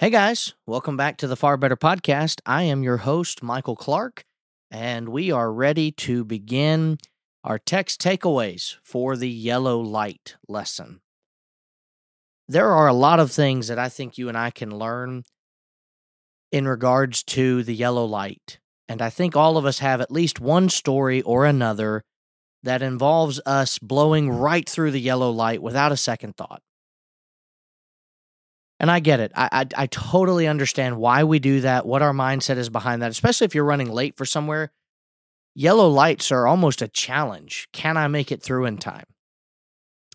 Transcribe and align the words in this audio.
Hey 0.00 0.08
guys, 0.08 0.54
welcome 0.64 0.96
back 0.96 1.18
to 1.18 1.26
the 1.26 1.36
Far 1.36 1.58
Better 1.58 1.76
Podcast. 1.76 2.40
I 2.46 2.62
am 2.62 2.82
your 2.82 2.96
host, 2.96 3.42
Michael 3.42 3.76
Clark, 3.76 4.24
and 4.70 5.10
we 5.10 5.30
are 5.30 5.52
ready 5.52 5.92
to 5.92 6.24
begin 6.24 6.96
our 7.44 7.58
text 7.58 8.00
takeaways 8.00 8.76
for 8.82 9.14
the 9.14 9.28
yellow 9.28 9.78
light 9.78 10.36
lesson. 10.48 11.02
There 12.48 12.72
are 12.72 12.88
a 12.88 12.94
lot 12.94 13.20
of 13.20 13.30
things 13.30 13.68
that 13.68 13.78
I 13.78 13.90
think 13.90 14.16
you 14.16 14.30
and 14.30 14.38
I 14.38 14.48
can 14.48 14.74
learn 14.74 15.24
in 16.50 16.66
regards 16.66 17.22
to 17.24 17.62
the 17.62 17.74
yellow 17.74 18.06
light. 18.06 18.58
And 18.88 19.02
I 19.02 19.10
think 19.10 19.36
all 19.36 19.58
of 19.58 19.66
us 19.66 19.80
have 19.80 20.00
at 20.00 20.10
least 20.10 20.40
one 20.40 20.70
story 20.70 21.20
or 21.20 21.44
another 21.44 22.04
that 22.62 22.80
involves 22.80 23.38
us 23.44 23.78
blowing 23.78 24.30
right 24.30 24.66
through 24.66 24.92
the 24.92 24.98
yellow 24.98 25.30
light 25.30 25.60
without 25.60 25.92
a 25.92 25.96
second 25.98 26.38
thought. 26.38 26.62
And 28.80 28.90
I 28.90 28.98
get 28.98 29.20
it. 29.20 29.30
I, 29.36 29.48
I, 29.52 29.82
I 29.82 29.86
totally 29.88 30.48
understand 30.48 30.96
why 30.96 31.22
we 31.24 31.38
do 31.38 31.60
that, 31.60 31.84
what 31.84 32.00
our 32.00 32.14
mindset 32.14 32.56
is 32.56 32.70
behind 32.70 33.02
that, 33.02 33.10
especially 33.10 33.44
if 33.44 33.54
you're 33.54 33.62
running 33.62 33.90
late 33.92 34.16
for 34.16 34.24
somewhere. 34.24 34.72
Yellow 35.54 35.88
lights 35.88 36.32
are 36.32 36.46
almost 36.46 36.80
a 36.80 36.88
challenge. 36.88 37.68
Can 37.74 37.98
I 37.98 38.08
make 38.08 38.32
it 38.32 38.42
through 38.42 38.64
in 38.64 38.78
time? 38.78 39.04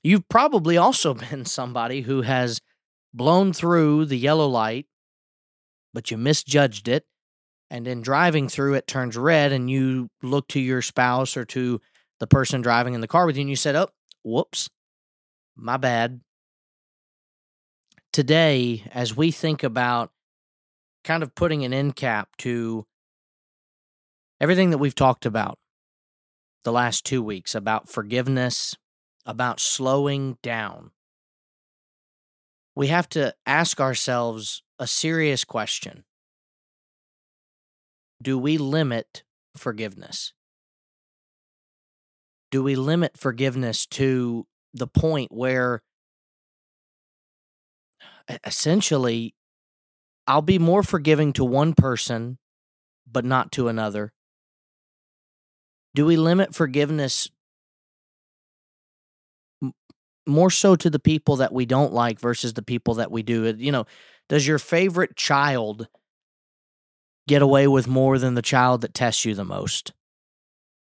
You've 0.03 0.27
probably 0.29 0.77
also 0.77 1.13
been 1.29 1.45
somebody 1.45 2.01
who 2.01 2.23
has 2.23 2.59
blown 3.13 3.53
through 3.53 4.05
the 4.05 4.17
yellow 4.17 4.47
light, 4.47 4.87
but 5.93 6.09
you 6.09 6.17
misjudged 6.17 6.87
it. 6.87 7.05
And 7.69 7.87
in 7.87 8.01
driving 8.01 8.47
through, 8.47 8.75
it 8.75 8.87
turns 8.87 9.17
red, 9.17 9.51
and 9.51 9.69
you 9.69 10.09
look 10.21 10.47
to 10.49 10.59
your 10.59 10.81
spouse 10.81 11.35
or 11.35 11.45
to 11.45 11.81
the 12.19 12.27
person 12.27 12.61
driving 12.61 12.93
in 12.93 13.01
the 13.01 13.07
car 13.07 13.25
with 13.25 13.35
you, 13.35 13.41
and 13.41 13.49
you 13.49 13.55
said, 13.55 13.75
Oh, 13.75 13.89
whoops, 14.23 14.69
my 15.55 15.77
bad. 15.77 16.21
Today, 18.15 18.81
as 18.93 19.13
we 19.13 19.29
think 19.29 19.61
about 19.61 20.09
kind 21.03 21.21
of 21.21 21.35
putting 21.35 21.65
an 21.65 21.73
end 21.73 21.97
cap 21.97 22.29
to 22.37 22.85
everything 24.39 24.69
that 24.69 24.77
we've 24.77 24.95
talked 24.95 25.25
about 25.25 25.59
the 26.63 26.71
last 26.71 27.03
two 27.03 27.21
weeks 27.21 27.53
about 27.53 27.89
forgiveness, 27.89 28.73
about 29.25 29.59
slowing 29.59 30.37
down, 30.41 30.91
we 32.73 32.87
have 32.87 33.09
to 33.09 33.35
ask 33.45 33.81
ourselves 33.81 34.63
a 34.79 34.87
serious 34.87 35.43
question 35.43 36.05
Do 38.21 38.39
we 38.39 38.57
limit 38.57 39.23
forgiveness? 39.57 40.31
Do 42.49 42.63
we 42.63 42.77
limit 42.77 43.17
forgiveness 43.17 43.85
to 43.87 44.47
the 44.73 44.87
point 44.87 45.33
where 45.33 45.81
essentially 48.45 49.35
I'll 50.27 50.41
be 50.41 50.59
more 50.59 50.83
forgiving 50.83 51.33
to 51.33 51.45
one 51.45 51.73
person, 51.73 52.37
but 53.09 53.25
not 53.25 53.51
to 53.53 53.67
another? 53.67 54.11
Do 55.93 56.05
we 56.05 56.17
limit 56.17 56.53
forgiveness 56.55 57.29
more 60.27 60.49
so 60.49 60.75
to 60.75 60.89
the 60.89 60.99
people 60.99 61.37
that 61.37 61.53
we 61.53 61.65
don't 61.65 61.93
like 61.93 62.19
versus 62.19 62.53
the 62.53 62.63
people 62.63 62.95
that 62.95 63.11
we 63.11 63.23
do? 63.23 63.53
You 63.57 63.71
know, 63.71 63.85
does 64.27 64.47
your 64.47 64.59
favorite 64.59 65.15
child 65.15 65.87
get 67.27 67.41
away 67.41 67.67
with 67.67 67.87
more 67.87 68.17
than 68.17 68.33
the 68.33 68.41
child 68.41 68.81
that 68.81 68.93
tests 68.93 69.25
you 69.25 69.35
the 69.35 69.45
most? 69.45 69.93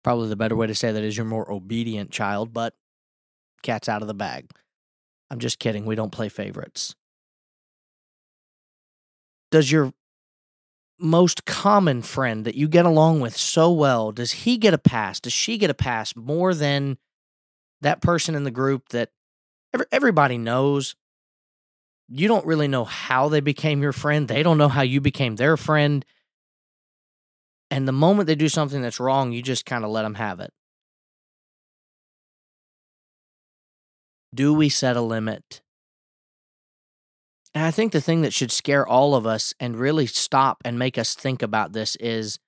Probably 0.03 0.29
the 0.29 0.35
better 0.35 0.55
way 0.55 0.67
to 0.67 0.75
say 0.75 0.91
that 0.91 1.03
is 1.03 1.15
your 1.15 1.25
more 1.25 1.51
obedient 1.51 2.11
child, 2.11 2.53
but 2.53 2.73
cat's 3.61 3.89
out 3.89 4.01
of 4.01 4.07
the 4.07 4.13
bag. 4.13 4.49
I'm 5.29 5.39
just 5.39 5.59
kidding. 5.59 5.85
We 5.85 5.95
don't 5.95 6.11
play 6.11 6.29
favorites. 6.29 6.95
Does 9.51 9.71
your 9.71 9.93
most 10.99 11.45
common 11.45 12.01
friend 12.01 12.45
that 12.45 12.55
you 12.55 12.67
get 12.67 12.85
along 12.85 13.21
with 13.21 13.37
so 13.37 13.71
well, 13.71 14.11
does 14.11 14.31
he 14.31 14.57
get 14.57 14.73
a 14.73 14.77
pass? 14.77 15.19
Does 15.19 15.33
she 15.33 15.57
get 15.57 15.69
a 15.69 15.75
pass 15.75 16.15
more 16.15 16.53
than 16.53 16.97
that 17.81 18.01
person 18.01 18.35
in 18.35 18.43
the 18.43 18.51
group 18.51 18.89
that 18.89 19.09
everybody 19.91 20.37
knows? 20.37 20.95
You 22.09 22.27
don't 22.27 22.45
really 22.45 22.67
know 22.67 22.85
how 22.85 23.29
they 23.29 23.41
became 23.41 23.81
your 23.81 23.93
friend. 23.93 24.27
They 24.27 24.41
don't 24.41 24.57
know 24.57 24.69
how 24.69 24.81
you 24.81 25.01
became 25.01 25.35
their 25.35 25.57
friend. 25.57 26.05
And 27.69 27.87
the 27.87 27.91
moment 27.91 28.27
they 28.27 28.35
do 28.35 28.49
something 28.49 28.81
that's 28.81 28.99
wrong, 28.99 29.33
you 29.33 29.41
just 29.41 29.65
kind 29.65 29.83
of 29.83 29.91
let 29.91 30.03
them 30.03 30.15
have 30.15 30.39
it. 30.39 30.53
Do 34.33 34.53
we 34.53 34.69
set 34.69 34.95
a 34.95 35.01
limit? 35.01 35.61
And 37.53 37.63
I 37.63 37.71
think 37.71 37.91
the 37.91 38.01
thing 38.01 38.21
that 38.21 38.33
should 38.33 38.51
scare 38.51 38.85
all 38.87 39.15
of 39.15 39.25
us 39.25 39.53
and 39.59 39.77
really 39.77 40.05
stop 40.05 40.61
and 40.63 40.77
make 40.77 40.97
us 40.97 41.15
think 41.15 41.41
about 41.41 41.73
this 41.73 41.95
is 41.97 42.39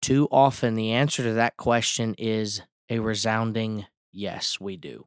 too 0.00 0.26
often 0.32 0.74
the 0.74 0.90
answer 0.92 1.22
to 1.22 1.34
that 1.34 1.56
question 1.56 2.14
is 2.18 2.62
a 2.90 2.98
resounding 2.98 3.86
yes, 4.12 4.58
we 4.60 4.76
do. 4.76 5.06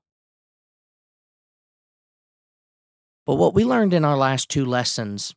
But 3.26 3.36
what 3.36 3.54
we 3.54 3.66
learned 3.66 3.94
in 3.94 4.06
our 4.06 4.18
last 4.18 4.50
two 4.50 4.66
lessons, 4.66 5.34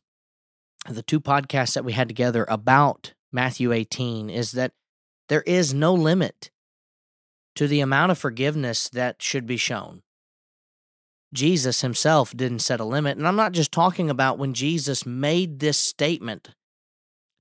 the 0.87 1.03
two 1.03 1.19
podcasts 1.19 1.73
that 1.73 1.85
we 1.85 1.93
had 1.93 2.07
together 2.07 2.45
about 2.47 3.13
Matthew 3.31 3.71
18, 3.71 4.29
is 4.29 4.53
that 4.53 4.73
there 5.27 5.41
is 5.41 5.73
no 5.73 5.93
limit 5.93 6.51
to 7.55 7.67
the 7.67 7.81
amount 7.81 8.11
of 8.11 8.17
forgiveness 8.17 8.89
that 8.89 9.21
should 9.21 9.45
be 9.45 9.57
shown. 9.57 10.01
Jesus 11.33 11.81
himself 11.81 12.35
didn't 12.35 12.59
set 12.59 12.79
a 12.79 12.85
limit. 12.85 13.17
And 13.17 13.27
I'm 13.27 13.35
not 13.35 13.51
just 13.51 13.71
talking 13.71 14.09
about 14.09 14.39
when 14.39 14.53
Jesus 14.53 15.05
made 15.05 15.59
this 15.59 15.77
statement, 15.77 16.49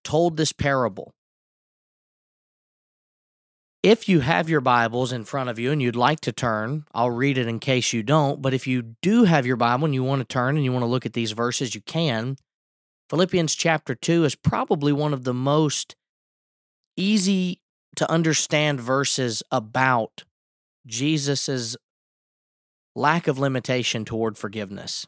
told 0.04 0.36
this 0.36 0.52
parable. 0.52 1.12
If 3.82 4.08
you 4.08 4.20
have 4.20 4.48
your 4.48 4.60
Bibles 4.60 5.12
in 5.12 5.24
front 5.24 5.50
of 5.50 5.58
you 5.58 5.70
and 5.70 5.80
you'd 5.80 5.96
like 5.96 6.20
to 6.20 6.32
turn, 6.32 6.84
I'll 6.92 7.10
read 7.10 7.38
it 7.38 7.46
in 7.46 7.60
case 7.60 7.92
you 7.92 8.02
don't. 8.02 8.42
But 8.42 8.52
if 8.52 8.66
you 8.66 8.96
do 9.02 9.24
have 9.24 9.46
your 9.46 9.56
Bible 9.56 9.84
and 9.84 9.94
you 9.94 10.02
want 10.02 10.20
to 10.20 10.26
turn 10.26 10.56
and 10.56 10.64
you 10.64 10.72
want 10.72 10.82
to 10.82 10.88
look 10.88 11.06
at 11.06 11.12
these 11.12 11.32
verses, 11.32 11.74
you 11.74 11.80
can. 11.80 12.36
Philippians 13.08 13.54
chapter 13.54 13.94
2 13.94 14.24
is 14.24 14.34
probably 14.34 14.92
one 14.92 15.14
of 15.14 15.24
the 15.24 15.32
most 15.32 15.94
easy 16.96 17.60
to 17.96 18.10
understand 18.10 18.80
verses 18.80 19.42
about 19.50 20.24
Jesus's 20.86 21.76
lack 22.98 23.28
of 23.28 23.38
limitation 23.38 24.04
toward 24.04 24.36
forgiveness. 24.36 25.06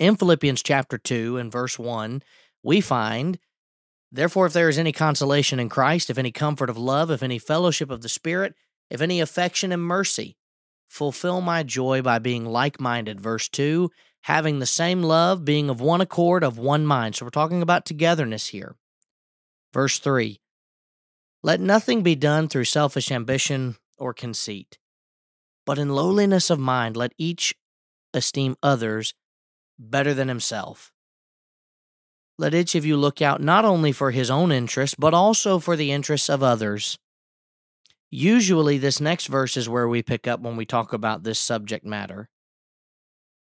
In 0.00 0.16
Philippians 0.16 0.62
chapter 0.62 0.98
2 0.98 1.36
and 1.36 1.52
verse 1.52 1.78
1, 1.78 2.22
we 2.62 2.80
find, 2.80 3.38
Therefore, 4.10 4.46
if 4.46 4.52
there 4.52 4.68
is 4.68 4.78
any 4.78 4.92
consolation 4.92 5.60
in 5.60 5.68
Christ, 5.68 6.10
if 6.10 6.18
any 6.18 6.32
comfort 6.32 6.68
of 6.68 6.76
love, 6.76 7.10
if 7.10 7.22
any 7.22 7.38
fellowship 7.38 7.90
of 7.90 8.02
the 8.02 8.08
Spirit, 8.08 8.54
if 8.90 9.00
any 9.00 9.20
affection 9.20 9.70
and 9.70 9.82
mercy, 9.82 10.36
fulfill 10.88 11.40
my 11.40 11.62
joy 11.62 12.02
by 12.02 12.18
being 12.18 12.44
like 12.44 12.80
minded. 12.80 13.20
Verse 13.20 13.48
2, 13.48 13.90
having 14.22 14.58
the 14.58 14.66
same 14.66 15.02
love, 15.02 15.44
being 15.44 15.70
of 15.70 15.80
one 15.80 16.00
accord, 16.00 16.42
of 16.42 16.58
one 16.58 16.84
mind. 16.84 17.14
So 17.14 17.24
we're 17.24 17.30
talking 17.30 17.62
about 17.62 17.84
togetherness 17.84 18.48
here. 18.48 18.74
Verse 19.72 19.98
3, 19.98 20.40
let 21.42 21.60
nothing 21.60 22.02
be 22.02 22.16
done 22.16 22.48
through 22.48 22.64
selfish 22.64 23.12
ambition 23.12 23.76
or 23.96 24.12
conceit 24.12 24.78
but 25.68 25.78
in 25.78 25.90
lowliness 25.90 26.48
of 26.48 26.58
mind, 26.58 26.96
let 26.96 27.12
each 27.18 27.54
esteem 28.14 28.56
others 28.62 29.12
better 29.78 30.14
than 30.14 30.26
himself. 30.26 30.90
Let 32.38 32.54
each 32.54 32.74
of 32.74 32.86
you 32.86 32.96
look 32.96 33.20
out 33.20 33.42
not 33.42 33.66
only 33.66 33.92
for 33.92 34.10
his 34.10 34.30
own 34.30 34.50
interests, 34.50 34.96
but 34.98 35.12
also 35.12 35.58
for 35.58 35.76
the 35.76 35.92
interests 35.92 36.30
of 36.30 36.42
others. 36.42 36.98
Usually, 38.10 38.78
this 38.78 38.98
next 38.98 39.26
verse 39.26 39.58
is 39.58 39.68
where 39.68 39.86
we 39.86 40.02
pick 40.02 40.26
up 40.26 40.40
when 40.40 40.56
we 40.56 40.64
talk 40.64 40.94
about 40.94 41.22
this 41.22 41.38
subject 41.38 41.84
matter. 41.84 42.30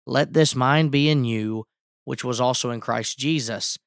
Let 0.04 0.32
this 0.32 0.56
mind 0.56 0.90
be 0.90 1.08
in 1.08 1.24
you, 1.24 1.66
which 2.06 2.24
was 2.24 2.40
also 2.40 2.72
in 2.72 2.80
Christ 2.80 3.20
Jesus. 3.20 3.78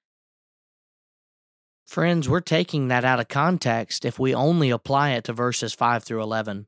Friends, 1.85 2.29
we're 2.29 2.39
taking 2.39 2.87
that 2.87 3.03
out 3.03 3.19
of 3.19 3.27
context 3.27 4.05
if 4.05 4.17
we 4.17 4.33
only 4.33 4.69
apply 4.69 5.09
it 5.09 5.25
to 5.25 5.33
verses 5.33 5.73
5 5.73 6.05
through 6.05 6.23
11. 6.23 6.67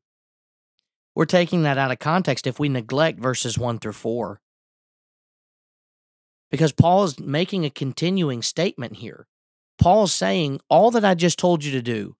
We're 1.15 1.25
taking 1.25 1.63
that 1.63 1.77
out 1.77 1.91
of 1.91 1.99
context 1.99 2.47
if 2.47 2.59
we 2.59 2.69
neglect 2.69 3.19
verses 3.19 3.57
1 3.57 3.79
through 3.79 3.93
4. 3.93 4.39
Because 6.49 6.71
Paul 6.71 7.03
is 7.03 7.19
making 7.19 7.65
a 7.65 7.69
continuing 7.69 8.41
statement 8.41 8.97
here. 8.97 9.27
Paul's 9.79 10.13
saying, 10.13 10.59
All 10.69 10.91
that 10.91 11.05
I 11.05 11.15
just 11.15 11.39
told 11.39 11.63
you 11.63 11.71
to 11.71 11.81
do, 11.81 12.15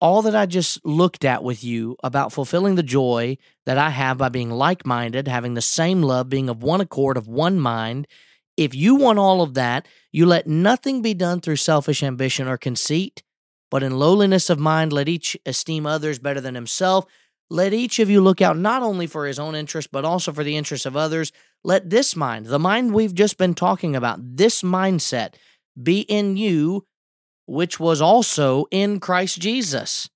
all 0.00 0.22
that 0.22 0.36
I 0.36 0.46
just 0.46 0.84
looked 0.84 1.24
at 1.24 1.42
with 1.42 1.64
you 1.64 1.96
about 2.02 2.32
fulfilling 2.32 2.74
the 2.74 2.82
joy 2.82 3.36
that 3.66 3.78
I 3.78 3.90
have 3.90 4.18
by 4.18 4.28
being 4.28 4.50
like 4.50 4.86
minded, 4.86 5.28
having 5.28 5.54
the 5.54 5.62
same 5.62 6.02
love, 6.02 6.28
being 6.28 6.48
of 6.48 6.62
one 6.62 6.80
accord, 6.80 7.16
of 7.16 7.26
one 7.26 7.58
mind, 7.58 8.06
if 8.56 8.74
you 8.74 8.94
want 8.94 9.18
all 9.18 9.42
of 9.42 9.54
that, 9.54 9.86
you 10.12 10.26
let 10.26 10.46
nothing 10.46 11.02
be 11.02 11.14
done 11.14 11.40
through 11.40 11.56
selfish 11.56 12.02
ambition 12.02 12.46
or 12.46 12.56
conceit, 12.56 13.22
but 13.70 13.82
in 13.82 13.98
lowliness 13.98 14.48
of 14.48 14.58
mind, 14.58 14.92
let 14.92 15.08
each 15.08 15.36
esteem 15.44 15.86
others 15.86 16.18
better 16.18 16.40
than 16.40 16.54
himself. 16.54 17.06
Let 17.50 17.72
each 17.72 17.98
of 17.98 18.08
you 18.08 18.20
look 18.20 18.40
out 18.40 18.56
not 18.56 18.82
only 18.82 19.06
for 19.06 19.26
his 19.26 19.38
own 19.38 19.54
interest, 19.54 19.92
but 19.92 20.04
also 20.04 20.32
for 20.32 20.44
the 20.44 20.56
interests 20.56 20.86
of 20.86 20.96
others. 20.96 21.30
Let 21.62 21.90
this 21.90 22.16
mind, 22.16 22.46
the 22.46 22.58
mind 22.58 22.94
we've 22.94 23.14
just 23.14 23.36
been 23.36 23.54
talking 23.54 23.94
about, 23.94 24.18
this 24.20 24.62
mindset 24.62 25.34
be 25.80 26.00
in 26.00 26.36
you, 26.36 26.86
which 27.46 27.78
was 27.78 28.00
also 28.00 28.64
in 28.70 29.00
Christ 29.00 29.40
Jesus. 29.40 30.08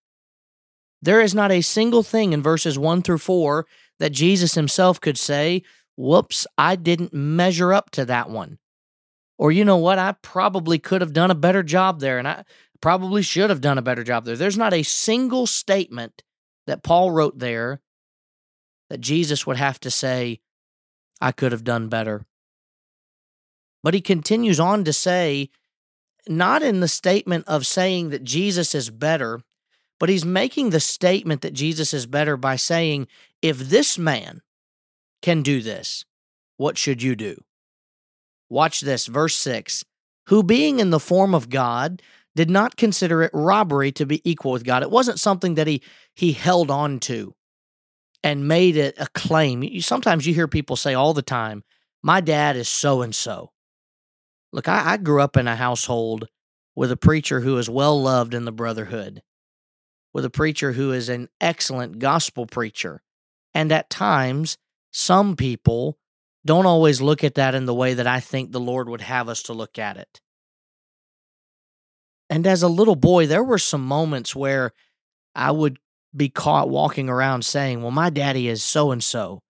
There 1.03 1.21
is 1.21 1.35
not 1.35 1.53
a 1.53 1.61
single 1.61 2.03
thing 2.03 2.33
in 2.33 2.43
verses 2.43 2.79
1 2.79 3.03
through 3.03 3.19
4 3.19 3.67
that 3.99 4.11
Jesus 4.11 4.55
himself 4.55 5.01
could 5.01 5.19
say, 5.19 5.63
Whoops, 5.97 6.47
I 6.57 6.77
didn't 6.77 7.13
measure 7.13 7.73
up 7.73 7.91
to 7.91 8.05
that 8.05 8.31
one. 8.31 8.59
Or, 9.37 9.53
you 9.53 9.65
know 9.65 9.77
what, 9.77 9.99
I 9.99 10.13
probably 10.23 10.79
could 10.79 11.01
have 11.01 11.13
done 11.13 11.31
a 11.31 11.37
better 11.37 11.63
job 11.63 12.01
there, 12.01 12.19
and 12.19 12.27
I 12.27 12.45
probably 12.81 13.23
should 13.23 13.51
have 13.51 13.61
done 13.61 13.79
a 13.79 13.83
better 13.83 14.03
job 14.03 14.25
there. 14.25 14.37
There's 14.37 14.59
not 14.59 14.73
a 14.73 14.83
single 14.83 15.47
statement 15.47 16.23
that 16.69 16.83
Paul 16.83 17.11
wrote 17.11 17.39
there 17.39 17.81
that 18.91 19.01
Jesus 19.01 19.47
would 19.47 19.57
have 19.57 19.81
to 19.81 19.91
say, 19.91 20.41
I 21.21 21.33
could 21.33 21.51
have 21.53 21.65
done 21.65 21.89
better. 21.89 22.27
But 23.83 23.95
he 23.95 24.03
continues 24.03 24.61
on 24.61 24.85
to 24.85 24.93
say, 24.93 25.49
not 26.29 26.63
in 26.63 26.81
the 26.81 26.89
statement 26.89 27.45
of 27.49 27.67
saying 27.67 28.11
that 28.11 28.23
Jesus 28.23 28.75
is 28.75 28.91
better, 28.91 29.41
but 29.99 30.11
he's 30.11 30.27
making 30.27 30.71
the 30.71 30.81
statement 30.81 31.41
that 31.41 31.55
Jesus 31.55 31.95
is 31.95 32.05
better 32.05 32.37
by 32.37 32.57
saying, 32.57 33.09
if 33.41 33.59
this 33.59 33.97
man 33.97 34.43
can 35.23 35.43
do 35.43 35.63
this, 35.63 36.05
what 36.59 36.77
should 36.77 37.03
you 37.03 37.17
do? 37.17 37.43
Watch 38.51 38.81
this, 38.81 39.07
verse 39.07 39.37
6 39.37 39.85
Who 40.27 40.43
being 40.43 40.81
in 40.81 40.91
the 40.91 41.01
form 41.01 41.35
of 41.35 41.49
God, 41.49 42.03
did 42.39 42.49
not 42.49 42.77
consider 42.77 43.25
it 43.25 43.33
robbery 43.35 43.91
to 43.91 44.07
be 44.07 44.23
equal 44.23 44.53
with 44.53 44.63
God. 44.63 44.85
It 44.85 44.93
wasn't 44.93 45.19
something 45.19 45.57
that 45.57 45.67
he 45.67 45.83
he 46.15 46.31
held 46.31 46.71
on 46.71 47.01
to 47.01 47.35
and 48.23 48.47
made 48.47 48.77
it 48.77 48.95
a 48.97 49.09
claim. 49.09 49.65
You, 49.65 49.83
sometimes 49.83 50.25
you 50.25 50.33
hear 50.33 50.47
people 50.47 50.77
say 50.77 50.95
all 50.95 51.15
the 51.15 51.21
time, 51.21 51.65
"My 52.01 52.21
dad 52.21 52.55
is 52.55 52.69
so 52.69 53.03
and 53.03 53.13
so." 53.13 53.51
Look, 54.53 54.69
I, 54.69 54.93
I 54.93 54.97
grew 54.99 55.21
up 55.21 55.37
in 55.37 55.49
a 55.49 55.57
household 55.57 56.29
with 56.77 56.93
a 56.93 56.97
preacher 56.97 57.41
who 57.41 57.59
is 57.59 57.69
well 57.69 58.01
loved 58.01 58.35
in 58.35 58.45
the 58.45 58.53
brotherhood, 58.53 59.21
with 60.15 60.25
a 60.25 60.31
preacher 60.31 60.75
who 60.75 60.93
is 60.93 61.09
an 61.09 61.31
excellent 61.41 61.99
gospel 61.99 62.47
preacher, 62.47 63.03
and 63.53 63.73
at 63.73 63.91
times 63.91 64.57
some 64.93 65.35
people 65.35 65.99
don't 66.47 66.67
always 66.67 67.01
look 67.01 67.25
at 67.25 67.35
that 67.35 67.57
in 67.57 67.67
the 67.67 67.75
way 67.75 67.95
that 67.95 68.07
I 68.07 68.21
think 68.21 68.53
the 68.53 68.61
Lord 68.61 68.89
would 68.89 69.01
have 69.01 69.29
us 69.29 69.43
to 69.43 69.53
look 69.53 69.77
at 69.77 69.97
it. 69.97 70.21
And 72.31 72.47
as 72.47 72.63
a 72.63 72.69
little 72.69 72.97
boy, 72.97 73.27
there 73.27 73.45
were 73.45 73.59
some 73.59 73.85
moments 73.85 74.37
where 74.37 74.73
I 75.35 75.51
would 75.51 75.79
be 76.15 76.29
caught 76.29 76.69
walking 76.69 77.09
around 77.09 77.45
saying, 77.45 77.83
Well, 77.83 77.91
my 77.91 78.11
daddy 78.11 78.49
is 78.49 78.63
so 78.63 78.91
and 78.91 79.03
so. 79.03 79.43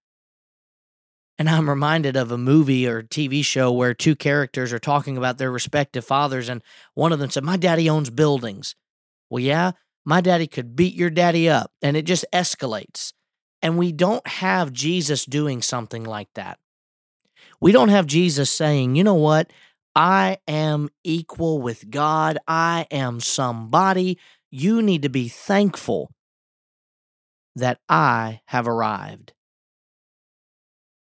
And 1.39 1.49
I'm 1.49 1.71
reminded 1.71 2.17
of 2.17 2.33
a 2.33 2.39
movie 2.39 2.87
or 2.87 3.03
TV 3.03 3.45
show 3.45 3.71
where 3.71 3.95
two 3.95 4.17
characters 4.17 4.73
are 4.73 4.81
talking 4.81 5.17
about 5.17 5.39
their 5.39 5.53
respective 5.53 6.05
fathers, 6.05 6.49
and 6.49 6.63
one 6.95 7.13
of 7.13 7.21
them 7.21 7.31
said, 7.31 7.45
My 7.45 7.57
daddy 7.57 7.89
owns 7.89 8.11
buildings. 8.11 8.75
Well, 9.31 9.43
yeah, 9.43 9.73
my 10.05 10.21
daddy 10.21 10.47
could 10.47 10.75
beat 10.75 10.95
your 10.95 11.11
daddy 11.11 11.49
up, 11.49 11.71
and 11.81 11.97
it 11.97 12.03
just 12.03 12.25
escalates. 12.33 13.13
And 13.63 13.79
we 13.79 13.93
don't 13.93 14.27
have 14.27 14.73
Jesus 14.73 15.25
doing 15.25 15.63
something 15.63 16.05
like 16.05 16.29
that. 16.35 16.59
We 17.61 17.73
don't 17.73 17.89
have 17.89 18.07
Jesus 18.07 18.51
saying, 18.51 18.97
You 18.97 19.05
know 19.05 19.15
what? 19.15 19.53
I 19.99 20.39
am 20.47 20.91
equal 21.03 21.61
with 21.61 21.91
God. 21.91 22.39
I 22.47 22.87
am 22.89 23.19
somebody. 23.19 24.17
You 24.49 24.81
need 24.81 25.03
to 25.03 25.09
be 25.09 25.27
thankful 25.27 26.13
that 27.57 27.81
I 27.89 28.43
have 28.47 28.69
arrived. 28.69 29.33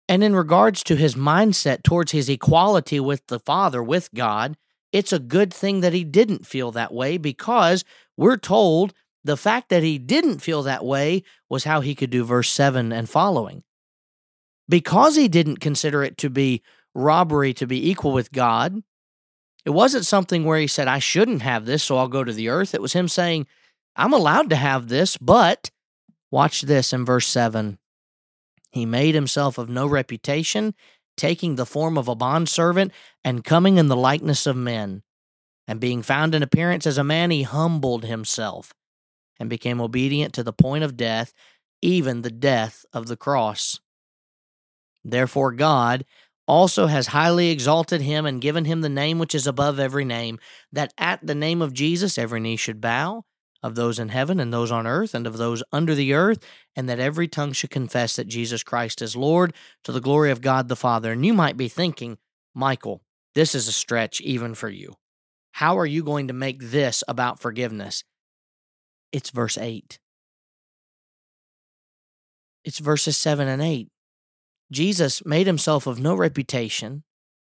And 0.08 0.24
in 0.24 0.34
regards 0.34 0.82
to 0.82 0.96
his 0.96 1.14
mindset 1.14 1.84
towards 1.84 2.10
his 2.10 2.28
equality 2.28 2.98
with 2.98 3.24
the 3.28 3.38
Father, 3.38 3.80
with 3.80 4.12
God, 4.16 4.56
it's 4.90 5.12
a 5.12 5.20
good 5.20 5.54
thing 5.54 5.80
that 5.82 5.92
he 5.92 6.02
didn't 6.02 6.44
feel 6.44 6.72
that 6.72 6.92
way 6.92 7.18
because 7.18 7.84
we're 8.16 8.36
told 8.36 8.94
the 9.22 9.36
fact 9.36 9.68
that 9.68 9.84
he 9.84 9.96
didn't 9.96 10.40
feel 10.40 10.64
that 10.64 10.84
way 10.84 11.22
was 11.48 11.62
how 11.62 11.82
he 11.82 11.94
could 11.94 12.10
do 12.10 12.24
verse 12.24 12.50
7 12.50 12.92
and 12.92 13.08
following. 13.08 13.62
Because 14.68 15.14
he 15.14 15.28
didn't 15.28 15.60
consider 15.60 16.02
it 16.02 16.18
to 16.18 16.28
be 16.28 16.62
robbery 16.94 17.54
to 17.54 17.66
be 17.66 17.90
equal 17.90 18.12
with 18.12 18.32
God. 18.32 18.82
It 19.64 19.70
wasn't 19.70 20.06
something 20.06 20.44
where 20.44 20.58
he 20.58 20.66
said, 20.66 20.88
I 20.88 20.98
shouldn't 20.98 21.42
have 21.42 21.64
this, 21.64 21.82
so 21.84 21.96
I'll 21.96 22.08
go 22.08 22.24
to 22.24 22.32
the 22.32 22.48
earth. 22.48 22.74
It 22.74 22.82
was 22.82 22.92
him 22.92 23.08
saying, 23.08 23.46
I'm 23.94 24.12
allowed 24.12 24.50
to 24.50 24.56
have 24.56 24.88
this, 24.88 25.16
but 25.16 25.70
watch 26.30 26.62
this 26.62 26.92
in 26.92 27.04
verse 27.04 27.26
7. 27.26 27.78
He 28.70 28.86
made 28.86 29.14
himself 29.14 29.58
of 29.58 29.68
no 29.68 29.86
reputation, 29.86 30.74
taking 31.16 31.56
the 31.56 31.66
form 31.66 31.98
of 31.98 32.08
a 32.08 32.14
bondservant 32.14 32.90
and 33.22 33.44
coming 33.44 33.76
in 33.76 33.88
the 33.88 33.96
likeness 33.96 34.46
of 34.46 34.56
men. 34.56 35.02
And 35.68 35.78
being 35.78 36.02
found 36.02 36.34
in 36.34 36.42
appearance 36.42 36.86
as 36.86 36.98
a 36.98 37.04
man, 37.04 37.30
he 37.30 37.42
humbled 37.42 38.04
himself 38.04 38.74
and 39.38 39.48
became 39.48 39.80
obedient 39.80 40.32
to 40.34 40.42
the 40.42 40.52
point 40.52 40.84
of 40.84 40.96
death, 40.96 41.32
even 41.80 42.22
the 42.22 42.30
death 42.30 42.84
of 42.92 43.06
the 43.06 43.16
cross. 43.16 43.78
Therefore, 45.04 45.52
God 45.52 46.04
also 46.52 46.86
has 46.86 47.06
highly 47.08 47.48
exalted 47.48 48.02
him 48.02 48.26
and 48.26 48.42
given 48.42 48.66
him 48.66 48.82
the 48.82 48.88
name 48.90 49.18
which 49.18 49.34
is 49.34 49.46
above 49.46 49.80
every 49.80 50.04
name, 50.04 50.38
that 50.70 50.92
at 50.98 51.26
the 51.26 51.34
name 51.34 51.62
of 51.62 51.72
Jesus 51.72 52.18
every 52.18 52.40
knee 52.40 52.56
should 52.56 52.78
bow, 52.78 53.24
of 53.62 53.74
those 53.74 53.98
in 53.98 54.10
heaven 54.10 54.38
and 54.38 54.52
those 54.52 54.70
on 54.70 54.86
earth 54.86 55.14
and 55.14 55.26
of 55.26 55.38
those 55.38 55.62
under 55.72 55.94
the 55.94 56.12
earth, 56.12 56.44
and 56.76 56.88
that 56.90 57.00
every 57.00 57.26
tongue 57.26 57.52
should 57.52 57.70
confess 57.70 58.16
that 58.16 58.26
Jesus 58.26 58.62
Christ 58.62 59.00
is 59.00 59.16
Lord 59.16 59.54
to 59.84 59.92
the 59.92 60.00
glory 60.00 60.30
of 60.30 60.42
God 60.42 60.68
the 60.68 60.76
Father. 60.76 61.12
And 61.12 61.24
you 61.24 61.32
might 61.32 61.56
be 61.56 61.68
thinking, 61.68 62.18
Michael, 62.54 63.02
this 63.34 63.54
is 63.54 63.66
a 63.68 63.72
stretch 63.72 64.20
even 64.20 64.54
for 64.54 64.68
you. 64.68 64.96
How 65.52 65.78
are 65.78 65.86
you 65.86 66.02
going 66.02 66.28
to 66.28 66.34
make 66.34 66.60
this 66.60 67.02
about 67.08 67.40
forgiveness? 67.40 68.04
It's 69.10 69.30
verse 69.30 69.56
8. 69.56 69.98
It's 72.64 72.78
verses 72.78 73.16
7 73.16 73.48
and 73.48 73.62
8. 73.62 73.91
Jesus 74.72 75.24
made 75.24 75.46
himself 75.46 75.86
of 75.86 76.00
no 76.00 76.14
reputation, 76.14 77.04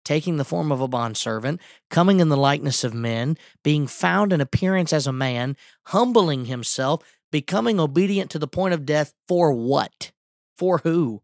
taking 0.05 0.37
the 0.37 0.45
form 0.45 0.71
of 0.71 0.81
a 0.81 0.87
bondservant, 0.87 1.61
coming 1.89 2.19
in 2.19 2.29
the 2.29 2.37
likeness 2.37 2.83
of 2.83 2.93
men, 2.93 3.37
being 3.63 3.85
found 3.85 4.33
in 4.33 4.41
appearance 4.41 4.93
as 4.93 5.05
a 5.05 5.13
man, 5.13 5.55
humbling 5.87 6.45
himself, 6.45 7.03
becoming 7.31 7.79
obedient 7.79 8.31
to 8.31 8.39
the 8.39 8.47
point 8.47 8.73
of 8.73 8.85
death 8.85 9.13
for 9.27 9.51
what? 9.51 10.11
For 10.57 10.79
who? 10.79 11.21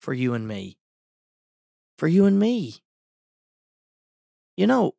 For 0.00 0.14
you 0.14 0.34
and 0.34 0.46
me. 0.46 0.78
For 1.96 2.06
you 2.06 2.26
and 2.26 2.38
me. 2.38 2.76
You 4.56 4.66
know, 4.66 4.94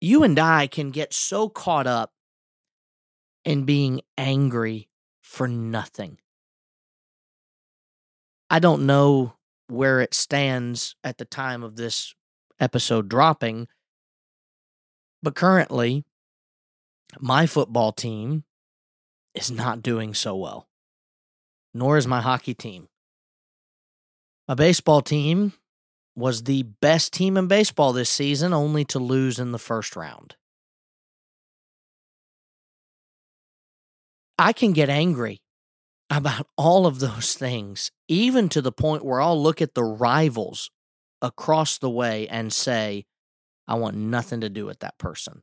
you 0.00 0.24
and 0.24 0.38
I 0.38 0.66
can 0.66 0.90
get 0.90 1.14
so 1.14 1.48
caught 1.48 1.86
up 1.86 2.12
in 3.44 3.64
being 3.64 4.02
angry 4.18 4.88
for 5.22 5.48
nothing. 5.48 6.18
I 8.52 8.58
don't 8.58 8.84
know 8.84 9.32
where 9.68 10.02
it 10.02 10.12
stands 10.12 10.94
at 11.02 11.16
the 11.16 11.24
time 11.24 11.62
of 11.62 11.76
this 11.76 12.14
episode 12.60 13.08
dropping, 13.08 13.66
but 15.22 15.34
currently, 15.34 16.04
my 17.18 17.46
football 17.46 17.92
team 17.92 18.44
is 19.34 19.50
not 19.50 19.80
doing 19.80 20.12
so 20.12 20.36
well, 20.36 20.68
nor 21.72 21.96
is 21.96 22.06
my 22.06 22.20
hockey 22.20 22.52
team. 22.52 22.88
My 24.46 24.54
baseball 24.54 25.00
team 25.00 25.54
was 26.14 26.42
the 26.42 26.64
best 26.64 27.14
team 27.14 27.38
in 27.38 27.46
baseball 27.46 27.94
this 27.94 28.10
season, 28.10 28.52
only 28.52 28.84
to 28.84 28.98
lose 28.98 29.38
in 29.38 29.52
the 29.52 29.58
first 29.58 29.96
round. 29.96 30.36
I 34.38 34.52
can 34.52 34.74
get 34.74 34.90
angry 34.90 35.41
about 36.12 36.46
all 36.58 36.86
of 36.86 37.00
those 37.00 37.34
things, 37.34 37.90
even 38.06 38.48
to 38.50 38.60
the 38.60 38.72
point 38.72 39.04
where 39.04 39.20
I'll 39.20 39.40
look 39.40 39.62
at 39.62 39.74
the 39.74 39.84
rivals 39.84 40.70
across 41.22 41.78
the 41.78 41.90
way 41.90 42.28
and 42.28 42.52
say, 42.52 43.06
I 43.66 43.76
want 43.76 43.96
nothing 43.96 44.40
to 44.42 44.50
do 44.50 44.66
with 44.66 44.80
that 44.80 44.98
person. 44.98 45.42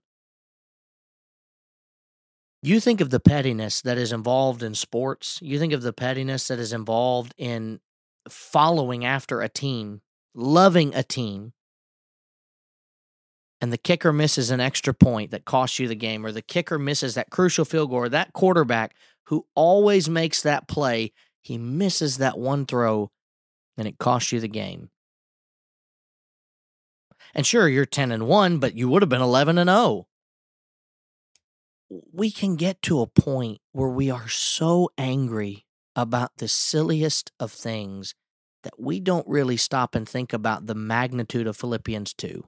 You 2.61 2.79
think 2.79 3.01
of 3.01 3.09
the 3.09 3.21
pettiness 3.21 3.81
that 3.81 3.97
is 3.97 4.11
involved 4.11 4.61
in 4.61 4.75
sports, 4.75 5.39
you 5.41 5.57
think 5.57 5.73
of 5.73 5.81
the 5.81 5.93
pettiness 5.93 6.49
that 6.49 6.59
is 6.59 6.73
involved 6.73 7.33
in 7.37 7.79
following 8.27 9.05
after 9.05 9.41
a 9.41 9.49
team, 9.49 10.01
loving 10.35 10.93
a 10.93 11.01
team, 11.01 11.53
and 13.61 13.73
the 13.73 13.77
kicker 13.77 14.13
misses 14.13 14.51
an 14.51 14.59
extra 14.59 14.93
point 14.93 15.31
that 15.31 15.45
costs 15.45 15.79
you 15.79 15.87
the 15.87 15.95
game, 15.95 16.25
or 16.25 16.31
the 16.31 16.41
kicker 16.41 16.77
misses 16.77 17.15
that 17.15 17.29
crucial 17.29 17.65
field 17.65 17.89
goal, 17.89 17.99
or 17.99 18.09
that 18.09 18.33
quarterback 18.33 18.95
who 19.29 19.45
always 19.53 20.09
makes 20.09 20.41
that 20.41 20.67
play, 20.67 21.11
he 21.39 21.57
misses 21.57 22.17
that 22.17 22.37
one 22.37 22.65
throw 22.65 23.11
and 23.77 23.87
it 23.87 23.99
costs 23.99 24.31
you 24.31 24.39
the 24.39 24.47
game. 24.47 24.89
And 27.35 27.45
sure, 27.45 27.69
you're 27.69 27.85
10 27.85 28.11
and 28.11 28.27
1, 28.27 28.57
but 28.57 28.73
you 28.75 28.89
would 28.89 29.03
have 29.03 29.09
been 29.09 29.21
11 29.21 29.59
and 29.59 29.69
0. 29.69 30.07
we 32.11 32.31
can 32.31 32.55
get 32.55 32.81
to 32.83 33.01
a 33.01 33.07
point 33.07 33.59
where 33.71 33.89
we 33.89 34.09
are 34.09 34.27
so 34.27 34.89
angry 34.97 35.65
about 35.95 36.31
the 36.37 36.47
silliest 36.47 37.31
of 37.39 37.51
things 37.51 38.15
that 38.63 38.79
we 38.79 38.99
don't 38.99 39.27
really 39.27 39.57
stop 39.57 39.95
and 39.95 40.07
think 40.09 40.33
about 40.33 40.65
the 40.65 40.75
magnitude 40.75 41.47
of 41.47 41.55
Philippians 41.55 42.13
2. 42.15 42.43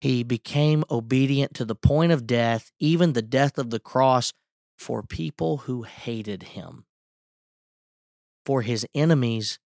He 0.00 0.22
became 0.22 0.84
obedient 0.90 1.54
to 1.54 1.64
the 1.64 1.74
point 1.74 2.12
of 2.12 2.26
death, 2.26 2.70
even 2.78 3.12
the 3.12 3.22
death 3.22 3.58
of 3.58 3.70
the 3.70 3.80
cross, 3.80 4.32
for 4.78 5.02
people 5.02 5.58
who 5.58 5.82
hated 5.82 6.42
him, 6.42 6.84
for 8.44 8.62
his 8.62 8.86
enemies 8.94 9.58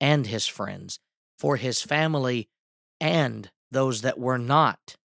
and 0.00 0.26
his 0.26 0.46
friends, 0.46 1.00
for 1.38 1.56
his 1.56 1.82
family 1.82 2.48
and 3.00 3.50
those 3.70 4.02
that 4.02 4.18
were 4.18 4.38
not 4.38 4.96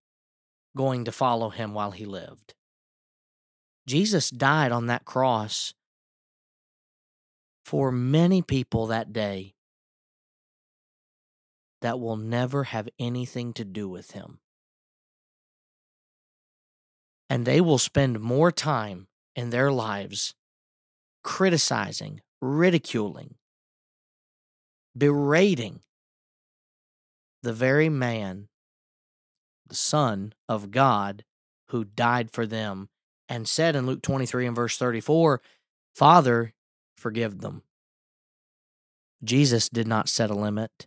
going 0.78 1.06
to 1.06 1.12
follow 1.12 1.50
him 1.50 1.74
while 1.74 1.92
he 1.92 2.06
lived. 2.06 2.54
Jesus 3.88 4.30
died 4.30 4.72
on 4.72 4.86
that 4.88 5.06
cross 5.06 5.74
for 7.66 7.92
many 7.92 8.42
people 8.42 8.88
that 8.88 9.12
day 9.12 9.56
that 11.82 12.00
will 12.00 12.18
never 12.18 12.66
have 12.66 12.88
anything 13.00 13.54
to 13.54 13.66
do 13.66 13.90
with 13.90 14.12
him. 14.12 14.41
And 17.32 17.46
they 17.46 17.62
will 17.62 17.78
spend 17.78 18.20
more 18.20 18.52
time 18.52 19.08
in 19.38 19.52
their 19.52 19.72
lives 19.72 20.36
criticizing, 21.24 22.20
ridiculing, 22.42 23.36
berating 24.98 25.80
the 27.42 27.54
very 27.54 27.88
man, 27.88 28.50
the 29.66 29.76
Son 29.76 30.34
of 30.50 30.72
God, 30.72 31.24
who 31.70 31.86
died 31.86 32.32
for 32.32 32.46
them 32.46 32.90
and 33.30 33.48
said 33.48 33.78
in 33.78 33.86
Luke 33.86 34.02
23 34.02 34.48
and 34.48 34.56
verse 34.58 34.78
34, 34.78 35.40
Father, 35.96 36.52
forgive 36.98 37.40
them. 37.40 37.64
Jesus 39.24 39.70
did 39.70 39.88
not 39.88 40.10
set 40.10 40.30
a 40.30 40.36
limit. 40.36 40.86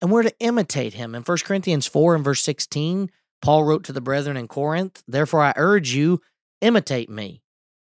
And 0.00 0.10
we're 0.10 0.22
to 0.22 0.34
imitate 0.40 0.94
him. 0.94 1.14
In 1.14 1.20
1 1.20 1.38
Corinthians 1.44 1.86
4 1.86 2.14
and 2.14 2.24
verse 2.24 2.42
16, 2.42 3.10
Paul 3.42 3.64
wrote 3.64 3.84
to 3.84 3.92
the 3.92 4.00
brethren 4.00 4.36
in 4.36 4.48
Corinth, 4.48 5.02
Therefore 5.08 5.42
I 5.42 5.54
urge 5.56 5.92
you, 5.94 6.20
imitate 6.60 7.08
me. 7.08 7.42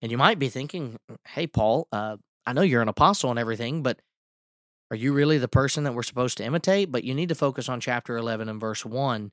And 0.01 0.11
you 0.11 0.17
might 0.17 0.39
be 0.39 0.49
thinking, 0.49 0.97
Hey, 1.27 1.47
Paul, 1.47 1.87
uh, 1.91 2.17
I 2.45 2.53
know 2.53 2.61
you're 2.61 2.81
an 2.81 2.89
apostle 2.89 3.29
and 3.29 3.39
everything, 3.39 3.83
but 3.83 3.99
are 4.91 4.97
you 4.97 5.13
really 5.13 5.37
the 5.37 5.47
person 5.47 5.83
that 5.83 5.93
we're 5.93 6.03
supposed 6.03 6.37
to 6.37 6.45
imitate? 6.45 6.91
But 6.91 7.03
you 7.03 7.13
need 7.15 7.29
to 7.29 7.35
focus 7.35 7.69
on 7.69 7.79
chapter 7.79 8.17
11 8.17 8.49
and 8.49 8.61
verse 8.61 8.85
1. 8.85 9.31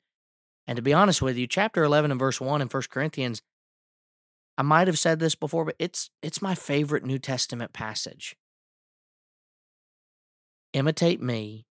And 0.66 0.76
to 0.76 0.82
be 0.82 0.94
honest 0.94 1.20
with 1.20 1.36
you, 1.36 1.46
chapter 1.46 1.84
11 1.84 2.10
and 2.10 2.20
verse 2.20 2.40
1 2.40 2.62
in 2.62 2.68
1 2.68 2.82
Corinthians, 2.90 3.42
I 4.56 4.62
might 4.62 4.86
have 4.86 4.98
said 4.98 5.18
this 5.18 5.34
before, 5.34 5.64
but 5.64 5.76
it's 5.78 6.10
it's 6.22 6.42
my 6.42 6.54
favorite 6.54 7.04
New 7.04 7.18
Testament 7.18 7.72
passage. 7.72 8.36
Imitate 10.72 11.20
me 11.20 11.66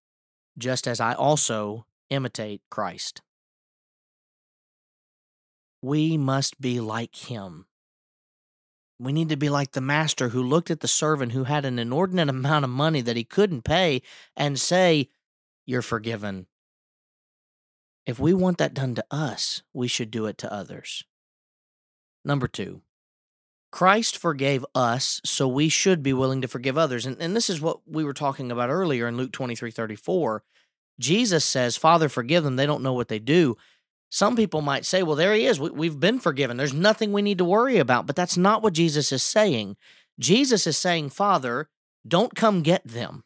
just 0.57 0.87
as 0.87 0.99
I 0.99 1.13
also 1.13 1.85
imitate 2.09 2.61
Christ. 2.69 3.21
We 5.81 6.17
must 6.17 6.61
be 6.61 6.79
like 6.79 7.15
him. 7.15 7.65
We 8.99 9.13
need 9.13 9.29
to 9.29 9.35
be 9.35 9.49
like 9.49 9.71
the 9.71 9.81
master 9.81 10.29
who 10.29 10.43
looked 10.43 10.69
at 10.69 10.81
the 10.81 10.87
servant 10.87 11.31
who 11.31 11.45
had 11.45 11.65
an 11.65 11.79
inordinate 11.79 12.29
amount 12.29 12.65
of 12.65 12.69
money 12.69 13.01
that 13.01 13.17
he 13.17 13.23
couldn't 13.23 13.63
pay 13.63 14.01
and 14.35 14.59
say, 14.59 15.09
You're 15.65 15.81
forgiven. 15.81 16.47
If 18.05 18.19
we 18.19 18.33
want 18.33 18.57
that 18.57 18.73
done 18.73 18.95
to 18.95 19.05
us, 19.09 19.63
we 19.73 19.87
should 19.87 20.11
do 20.11 20.25
it 20.25 20.37
to 20.39 20.53
others. 20.53 21.03
Number 22.25 22.47
two, 22.47 22.81
Christ 23.71 24.17
forgave 24.17 24.65
us, 24.75 25.21
so 25.23 25.47
we 25.47 25.69
should 25.69 26.03
be 26.03 26.13
willing 26.13 26.41
to 26.41 26.47
forgive 26.47 26.77
others. 26.77 27.05
And, 27.05 27.19
and 27.21 27.35
this 27.35 27.49
is 27.49 27.61
what 27.61 27.79
we 27.87 28.03
were 28.03 28.13
talking 28.13 28.51
about 28.51 28.69
earlier 28.69 29.07
in 29.07 29.17
Luke 29.17 29.31
23 29.31 29.71
34. 29.71 30.43
Jesus 30.99 31.45
says, 31.45 31.77
Father, 31.77 32.09
forgive 32.09 32.43
them. 32.43 32.57
They 32.57 32.65
don't 32.65 32.83
know 32.83 32.93
what 32.93 33.07
they 33.07 33.17
do. 33.17 33.57
Some 34.11 34.35
people 34.35 34.61
might 34.61 34.85
say, 34.85 35.03
well, 35.03 35.15
there 35.15 35.33
he 35.33 35.45
is. 35.45 35.57
We, 35.57 35.87
have 35.87 35.99
been 35.99 36.19
forgiven. 36.19 36.57
There's 36.57 36.73
nothing 36.73 37.13
we 37.13 37.21
need 37.21 37.37
to 37.37 37.45
worry 37.45 37.77
about. 37.77 38.05
But 38.05 38.17
that's 38.17 38.35
not 38.35 38.61
what 38.61 38.73
Jesus 38.73 39.13
is 39.13 39.23
saying. 39.23 39.77
Jesus 40.19 40.67
is 40.67 40.77
saying, 40.77 41.11
Father, 41.11 41.69
don't 42.05 42.35
come 42.35 42.61
get 42.61 42.85
them. 42.85 43.23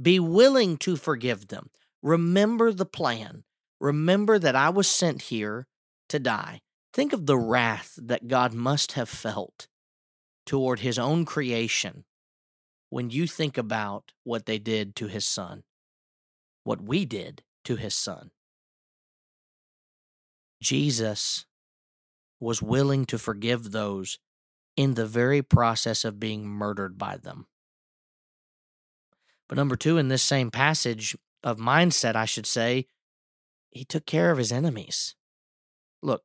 Be 0.00 0.20
willing 0.20 0.76
to 0.78 0.94
forgive 0.96 1.48
them. 1.48 1.70
Remember 2.02 2.70
the 2.70 2.84
plan. 2.84 3.44
Remember 3.80 4.38
that 4.38 4.54
I 4.54 4.68
was 4.68 4.88
sent 4.88 5.22
here 5.22 5.66
to 6.10 6.18
die. 6.18 6.60
Think 6.92 7.14
of 7.14 7.24
the 7.24 7.38
wrath 7.38 7.94
that 7.96 8.28
God 8.28 8.52
must 8.52 8.92
have 8.92 9.08
felt 9.08 9.68
toward 10.44 10.80
his 10.80 10.98
own 10.98 11.24
creation 11.24 12.04
when 12.90 13.08
you 13.08 13.26
think 13.26 13.56
about 13.56 14.12
what 14.22 14.44
they 14.44 14.58
did 14.58 14.94
to 14.96 15.06
his 15.06 15.26
son, 15.26 15.62
what 16.62 16.82
we 16.82 17.06
did 17.06 17.42
to 17.64 17.76
his 17.76 17.94
son. 17.94 18.32
Jesus 20.62 21.46
was 22.38 22.62
willing 22.62 23.04
to 23.06 23.18
forgive 23.18 23.72
those 23.72 24.18
in 24.76 24.94
the 24.94 25.06
very 25.06 25.42
process 25.42 26.04
of 26.04 26.20
being 26.20 26.46
murdered 26.46 26.96
by 26.96 27.16
them. 27.16 27.46
But 29.48 29.56
number 29.56 29.76
two, 29.76 29.98
in 29.98 30.08
this 30.08 30.22
same 30.22 30.50
passage 30.50 31.16
of 31.42 31.58
mindset, 31.58 32.14
I 32.14 32.24
should 32.24 32.46
say, 32.46 32.86
he 33.70 33.84
took 33.84 34.06
care 34.06 34.30
of 34.30 34.38
his 34.38 34.52
enemies. 34.52 35.14
Look, 36.02 36.22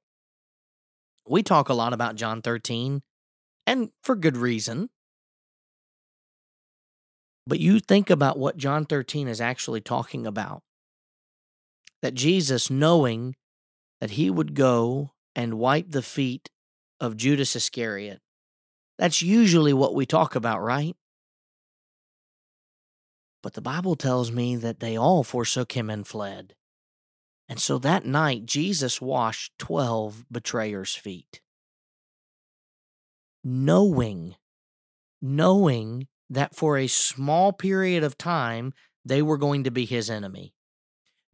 we 1.27 1.43
talk 1.43 1.69
a 1.69 1.73
lot 1.73 1.93
about 1.93 2.15
John 2.15 2.41
13, 2.41 3.01
and 3.65 3.89
for 4.03 4.15
good 4.15 4.37
reason. 4.37 4.89
But 7.47 7.59
you 7.59 7.79
think 7.79 8.09
about 8.09 8.39
what 8.39 8.57
John 8.57 8.85
13 8.85 9.27
is 9.27 9.41
actually 9.41 9.81
talking 9.81 10.25
about. 10.25 10.63
That 12.01 12.13
Jesus, 12.13 12.69
knowing 12.69 13.35
that 14.01 14.11
he 14.11 14.29
would 14.29 14.53
go 14.53 15.11
and 15.35 15.59
wipe 15.59 15.91
the 15.91 16.01
feet 16.01 16.49
of 16.99 17.17
Judas 17.17 17.55
Iscariot. 17.55 18.21
That's 18.97 19.21
usually 19.21 19.73
what 19.73 19.95
we 19.95 20.05
talk 20.05 20.35
about, 20.35 20.61
right? 20.61 20.95
But 23.43 23.53
the 23.53 23.61
Bible 23.61 23.95
tells 23.95 24.31
me 24.31 24.55
that 24.55 24.79
they 24.79 24.97
all 24.97 25.23
forsook 25.23 25.73
him 25.73 25.89
and 25.89 26.07
fled. 26.07 26.55
And 27.47 27.59
so 27.59 27.77
that 27.79 28.05
night, 28.05 28.45
Jesus 28.45 28.99
washed 28.99 29.53
12 29.59 30.25
betrayers' 30.31 30.95
feet. 30.95 31.41
Knowing, 33.43 34.35
knowing 35.21 36.07
that 36.29 36.55
for 36.55 36.77
a 36.77 36.87
small 36.87 37.53
period 37.53 38.03
of 38.03 38.17
time, 38.17 38.73
they 39.03 39.21
were 39.21 39.37
going 39.37 39.63
to 39.65 39.71
be 39.71 39.85
his 39.85 40.09
enemy. 40.09 40.55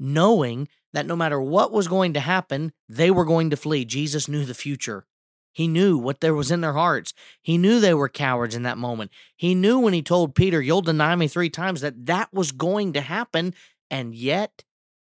Knowing 0.03 0.67
that 0.93 1.05
no 1.05 1.15
matter 1.15 1.39
what 1.39 1.72
was 1.72 1.88
going 1.88 2.12
to 2.12 2.20
happen, 2.20 2.74
they 2.89 3.12
were 3.12 3.24
going 3.24 3.51
to 3.51 3.55
flee. 3.55 3.86
Jesus 3.86 4.27
knew 4.27 4.43
the 4.46 4.55
future. 4.55 5.05
He 5.53 5.67
knew 5.67 5.96
what 5.96 6.22
there 6.22 6.34
was 6.34 6.50
in 6.50 6.62
their 6.62 6.74
hearts. 6.74 7.13
He 7.39 7.55
knew 7.55 7.79
they 7.79 7.93
were 7.93 8.10
cowards 8.10 8.55
in 8.55 8.63
that 8.63 8.79
moment. 8.79 9.12
He 9.38 9.53
knew 9.53 9.77
when 9.77 9.93
he 9.93 10.01
told 10.01 10.34
Peter, 10.34 10.60
You'll 10.60 10.81
deny 10.81 11.15
me 11.15 11.27
three 11.27 11.51
times, 11.51 11.81
that 11.81 12.08
that 12.08 12.34
was 12.34 12.51
going 12.51 12.93
to 12.93 13.01
happen. 13.01 13.53
And 13.91 14.15
yet, 14.15 14.63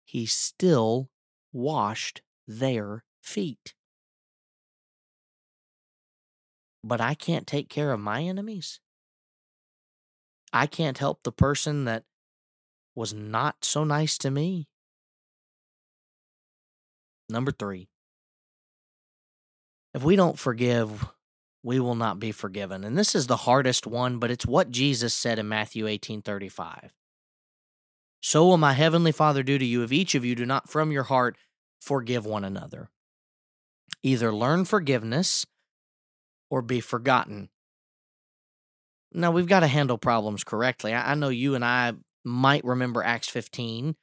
he 0.04 0.26
still 0.26 1.10
washed 1.52 2.22
their 2.48 3.04
feet. 3.22 3.74
But 6.82 7.00
I 7.00 7.14
can't 7.14 7.46
take 7.46 7.68
care 7.68 7.92
of 7.92 8.00
my 8.00 8.22
enemies. 8.22 8.80
I 10.52 10.66
can't 10.66 10.98
help 10.98 11.22
the 11.22 11.30
person 11.30 11.84
that 11.84 12.02
was 12.96 13.14
not 13.14 13.64
so 13.64 13.84
nice 13.84 14.18
to 14.18 14.30
me. 14.30 14.66
Number 17.28 17.52
three, 17.52 17.88
if 19.94 20.02
we 20.02 20.16
don't 20.16 20.38
forgive, 20.38 21.06
we 21.62 21.78
will 21.78 21.94
not 21.94 22.18
be 22.18 22.32
forgiven. 22.32 22.84
And 22.84 22.98
this 22.98 23.14
is 23.14 23.26
the 23.26 23.38
hardest 23.38 23.86
one, 23.86 24.18
but 24.18 24.30
it's 24.30 24.46
what 24.46 24.70
Jesus 24.70 25.14
said 25.14 25.38
in 25.38 25.48
Matthew 25.48 25.86
18 25.86 26.22
35. 26.22 26.92
So 28.20 28.46
will 28.46 28.56
my 28.56 28.72
heavenly 28.72 29.12
Father 29.12 29.42
do 29.42 29.58
to 29.58 29.64
you 29.64 29.82
if 29.82 29.92
each 29.92 30.14
of 30.14 30.24
you 30.24 30.34
do 30.34 30.46
not 30.46 30.68
from 30.68 30.92
your 30.92 31.04
heart 31.04 31.36
forgive 31.80 32.24
one 32.24 32.44
another. 32.44 32.88
Either 34.02 34.32
learn 34.32 34.64
forgiveness 34.64 35.44
or 36.50 36.62
be 36.62 36.80
forgotten. 36.80 37.48
Now, 39.12 39.30
we've 39.30 39.46
got 39.46 39.60
to 39.60 39.66
handle 39.66 39.98
problems 39.98 40.44
correctly. 40.44 40.94
I 40.94 41.14
know 41.14 41.28
you 41.28 41.54
and 41.54 41.64
I 41.64 41.92
might 42.24 42.64
remember 42.64 43.02
Acts 43.02 43.28
15 43.28 43.94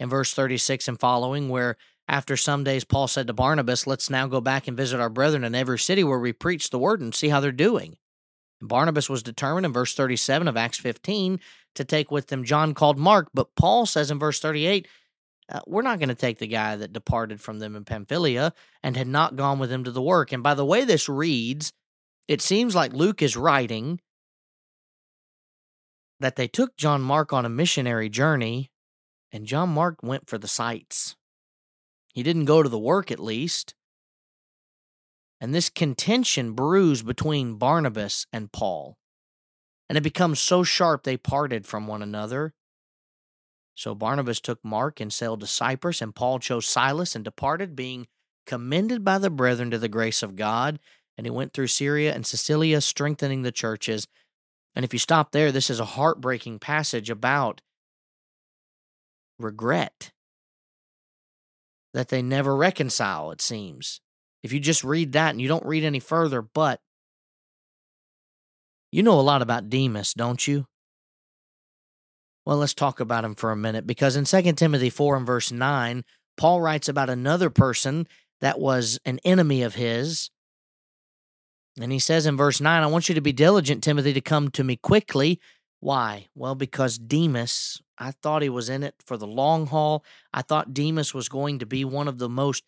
and 0.00 0.10
verse 0.10 0.32
36 0.32 0.88
and 0.88 0.98
following, 0.98 1.48
where 1.48 1.76
after 2.08 2.36
some 2.36 2.64
days, 2.64 2.84
Paul 2.84 3.08
said 3.08 3.26
to 3.26 3.32
Barnabas, 3.32 3.86
Let's 3.86 4.10
now 4.10 4.26
go 4.26 4.40
back 4.40 4.68
and 4.68 4.76
visit 4.76 5.00
our 5.00 5.08
brethren 5.08 5.44
in 5.44 5.54
every 5.54 5.78
city 5.78 6.04
where 6.04 6.18
we 6.18 6.32
preach 6.32 6.70
the 6.70 6.78
word 6.78 7.00
and 7.00 7.14
see 7.14 7.28
how 7.28 7.40
they're 7.40 7.52
doing. 7.52 7.96
And 8.60 8.68
Barnabas 8.68 9.08
was 9.08 9.22
determined 9.22 9.66
in 9.66 9.72
verse 9.72 9.94
37 9.94 10.48
of 10.48 10.56
Acts 10.56 10.78
15 10.78 11.40
to 11.74 11.84
take 11.84 12.10
with 12.10 12.28
them 12.28 12.44
John 12.44 12.74
called 12.74 12.98
Mark, 12.98 13.30
but 13.32 13.54
Paul 13.56 13.86
says 13.86 14.10
in 14.10 14.18
verse 14.18 14.38
38, 14.38 14.86
uh, 15.50 15.60
we're 15.66 15.82
not 15.82 15.98
going 15.98 16.08
to 16.08 16.14
take 16.14 16.38
the 16.38 16.46
guy 16.46 16.76
that 16.76 16.92
departed 16.92 17.40
from 17.40 17.58
them 17.58 17.76
in 17.76 17.84
Pamphylia 17.84 18.52
and 18.82 18.96
had 18.96 19.08
not 19.08 19.36
gone 19.36 19.58
with 19.58 19.70
them 19.70 19.84
to 19.84 19.90
the 19.90 20.00
work. 20.00 20.32
And 20.32 20.42
by 20.42 20.54
the 20.54 20.64
way 20.64 20.84
this 20.84 21.08
reads, 21.08 21.72
it 22.28 22.40
seems 22.40 22.74
like 22.74 22.92
Luke 22.92 23.20
is 23.20 23.36
writing 23.36 24.00
that 26.20 26.36
they 26.36 26.48
took 26.48 26.76
John 26.76 27.02
Mark 27.02 27.32
on 27.32 27.44
a 27.44 27.50
missionary 27.50 28.08
journey, 28.08 28.70
and 29.32 29.44
John 29.44 29.68
Mark 29.68 30.02
went 30.02 30.28
for 30.28 30.38
the 30.38 30.48
sights. 30.48 31.16
He 32.14 32.22
didn't 32.22 32.44
go 32.44 32.62
to 32.62 32.68
the 32.68 32.78
work, 32.78 33.10
at 33.10 33.18
least. 33.18 33.74
And 35.40 35.52
this 35.52 35.68
contention 35.68 36.52
brews 36.52 37.02
between 37.02 37.56
Barnabas 37.56 38.26
and 38.32 38.52
Paul. 38.52 38.96
And 39.88 39.98
it 39.98 40.02
becomes 40.02 40.40
so 40.40 40.62
sharp 40.62 41.02
they 41.02 41.16
parted 41.16 41.66
from 41.66 41.86
one 41.86 42.02
another. 42.02 42.54
So 43.74 43.94
Barnabas 43.94 44.40
took 44.40 44.64
Mark 44.64 45.00
and 45.00 45.12
sailed 45.12 45.40
to 45.40 45.46
Cyprus, 45.46 46.00
and 46.00 46.14
Paul 46.14 46.38
chose 46.38 46.66
Silas 46.66 47.16
and 47.16 47.24
departed, 47.24 47.74
being 47.74 48.06
commended 48.46 49.04
by 49.04 49.18
the 49.18 49.30
brethren 49.30 49.70
to 49.72 49.78
the 49.78 49.88
grace 49.88 50.22
of 50.22 50.36
God. 50.36 50.78
And 51.18 51.26
he 51.26 51.30
went 51.30 51.52
through 51.52 51.66
Syria 51.66 52.14
and 52.14 52.24
Cilicia, 52.24 52.80
strengthening 52.80 53.42
the 53.42 53.52
churches. 53.52 54.06
And 54.76 54.84
if 54.84 54.92
you 54.92 54.98
stop 54.98 55.32
there, 55.32 55.50
this 55.50 55.68
is 55.68 55.80
a 55.80 55.84
heartbreaking 55.84 56.60
passage 56.60 57.10
about 57.10 57.60
regret 59.38 60.12
that 61.94 62.08
they 62.08 62.20
never 62.20 62.54
reconcile, 62.54 63.30
it 63.30 63.40
seems. 63.40 64.00
If 64.42 64.52
you 64.52 64.60
just 64.60 64.84
read 64.84 65.12
that 65.12 65.30
and 65.30 65.40
you 65.40 65.48
don't 65.48 65.64
read 65.64 65.84
any 65.84 66.00
further, 66.00 66.42
but 66.42 66.80
you 68.92 69.02
know 69.02 69.18
a 69.18 69.22
lot 69.22 69.40
about 69.40 69.70
Demas, 69.70 70.12
don't 70.12 70.46
you? 70.46 70.66
Well, 72.44 72.58
let's 72.58 72.74
talk 72.74 73.00
about 73.00 73.24
him 73.24 73.34
for 73.34 73.50
a 73.50 73.56
minute 73.56 73.86
because 73.86 74.16
in 74.16 74.24
2 74.24 74.52
Timothy 74.52 74.90
4 74.90 75.16
and 75.16 75.26
verse 75.26 75.50
9, 75.50 76.04
Paul 76.36 76.60
writes 76.60 76.88
about 76.88 77.08
another 77.08 77.48
person 77.48 78.06
that 78.40 78.58
was 78.58 78.98
an 79.06 79.18
enemy 79.24 79.62
of 79.62 79.76
his. 79.76 80.30
And 81.80 81.90
he 81.90 81.98
says 81.98 82.26
in 82.26 82.36
verse 82.36 82.60
9, 82.60 82.82
I 82.82 82.86
want 82.86 83.08
you 83.08 83.14
to 83.14 83.20
be 83.20 83.32
diligent, 83.32 83.82
Timothy, 83.82 84.12
to 84.12 84.20
come 84.20 84.50
to 84.50 84.64
me 84.64 84.76
quickly. 84.76 85.40
Why? 85.80 86.26
Well, 86.34 86.54
because 86.54 86.98
Demas, 86.98 87.80
I 87.98 88.10
thought 88.10 88.42
he 88.42 88.48
was 88.48 88.68
in 88.68 88.82
it 88.82 88.94
for 89.04 89.16
the 89.16 89.26
long 89.26 89.66
haul. 89.66 90.04
I 90.32 90.42
thought 90.42 90.74
Demas 90.74 91.14
was 91.14 91.28
going 91.28 91.60
to 91.60 91.66
be 91.66 91.84
one 91.84 92.08
of 92.08 92.18
the 92.18 92.28
most 92.28 92.64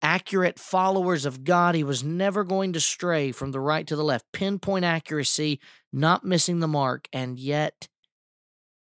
accurate 0.00 0.58
followers 0.58 1.24
of 1.24 1.44
God. 1.44 1.74
He 1.74 1.84
was 1.84 2.02
never 2.02 2.44
going 2.44 2.72
to 2.72 2.80
stray 2.80 3.32
from 3.32 3.52
the 3.52 3.60
right 3.60 3.86
to 3.86 3.96
the 3.96 4.04
left, 4.04 4.24
pinpoint 4.32 4.84
accuracy, 4.84 5.60
not 5.92 6.24
missing 6.24 6.60
the 6.60 6.68
mark. 6.68 7.08
And 7.12 7.38
yet, 7.38 7.88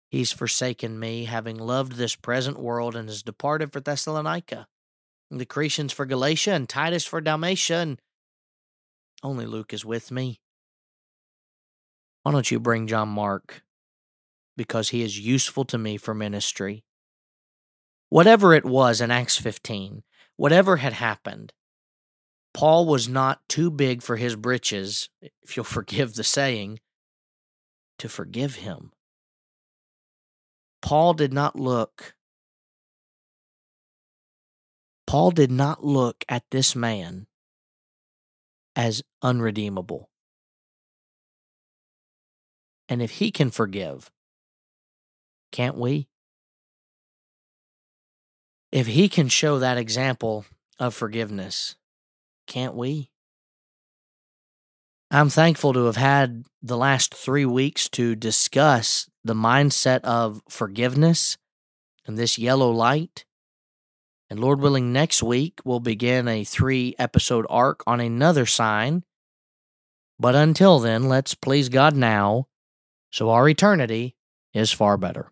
He's 0.10 0.32
forsaken 0.32 1.00
me, 1.00 1.26
having 1.26 1.58
loved 1.58 1.94
this 1.94 2.16
present 2.16 2.60
world, 2.60 2.96
and 2.96 3.08
has 3.08 3.22
departed 3.22 3.72
for 3.72 3.80
Thessalonica. 3.80 4.68
And 5.30 5.40
the 5.40 5.46
Crescens 5.46 5.94
for 5.94 6.08
Galatia, 6.08 6.54
and 6.54 6.68
Titus 6.68 7.06
for 7.06 7.22
Dalmatia, 7.22 7.76
and 7.78 8.02
only 9.22 9.46
Luke 9.46 9.72
is 9.72 9.86
with 9.86 10.10
me. 10.10 10.42
Why 12.24 12.32
don't 12.32 12.50
you 12.50 12.60
bring 12.60 12.88
John 12.88 13.10
Mark? 13.10 13.62
Because 14.60 14.90
he 14.90 15.04
is 15.04 15.18
useful 15.18 15.64
to 15.64 15.78
me 15.78 15.96
for 15.96 16.14
ministry. 16.14 16.84
Whatever 18.10 18.54
it 18.54 18.66
was 18.66 19.00
in 19.00 19.10
Acts 19.10 19.38
15, 19.38 20.04
whatever 20.36 20.76
had 20.76 20.92
happened, 20.92 21.54
Paul 22.54 22.86
was 22.86 23.08
not 23.08 23.40
too 23.48 23.72
big 23.72 24.02
for 24.04 24.18
his 24.18 24.36
britches, 24.36 25.08
if 25.42 25.56
you'll 25.56 25.64
forgive 25.80 26.16
the 26.16 26.26
saying, 26.26 26.82
to 28.00 28.10
forgive 28.10 28.56
him. 28.56 28.92
Paul 30.82 31.14
did 31.14 31.32
not 31.32 31.56
look 31.56 32.16
Paul 35.08 35.32
did 35.32 35.52
not 35.52 35.86
look 35.86 36.26
at 36.28 36.44
this 36.52 36.76
man 36.76 37.28
as 38.76 39.04
unredeemable. 39.22 40.10
And 42.90 43.02
if 43.02 43.12
he 43.12 43.32
can 43.32 43.52
forgive, 43.52 44.12
can't 45.52 45.78
we? 45.78 46.08
If 48.72 48.88
he 48.88 49.10
can 49.10 49.30
show 49.30 49.60
that 49.60 49.78
example 49.78 50.46
of 50.78 50.94
forgiveness, 50.94 51.76
can't 52.48 52.76
we? 52.76 53.12
I'm 55.12 55.30
thankful 55.30 55.74
to 55.74 55.86
have 55.86 55.96
had 55.96 56.46
the 56.62 56.78
last 56.78 57.16
three 57.16 57.46
weeks 57.46 57.90
to 57.90 58.16
discuss 58.16 59.10
the 59.24 59.34
mindset 59.34 60.02
of 60.02 60.44
forgiveness 60.48 61.38
and 62.06 62.16
this 62.16 62.38
yellow 62.38 62.70
light. 62.70 63.26
And 64.30 64.40
Lord 64.40 64.60
willing, 64.60 64.94
next 64.94 65.24
week 65.24 65.62
we'll 65.66 65.80
begin 65.80 66.28
a 66.28 66.44
three 66.44 66.94
episode 67.00 67.48
arc 67.50 67.82
on 67.88 68.00
another 68.00 68.46
sign. 68.46 69.04
But 70.20 70.36
until 70.36 70.78
then, 70.78 71.10
let's 71.10 71.34
please 71.34 71.70
God 71.70 71.96
now, 71.96 72.48
so 73.10 73.32
our 73.32 73.50
eternity 73.50 74.16
is 74.54 74.72
far 74.72 74.98
better. 74.98 75.32